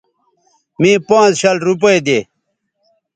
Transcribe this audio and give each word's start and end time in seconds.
مے 0.81 0.91
پانز 1.07 1.33
شل 1.41 1.57
روپے 1.67 1.95
دے 2.05 2.19